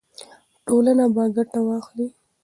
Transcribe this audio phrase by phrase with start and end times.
[0.67, 2.07] ټولنه به ګټه واخلي.